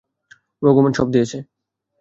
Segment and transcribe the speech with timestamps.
[0.61, 1.37] ভগবান সব দিয়েছে।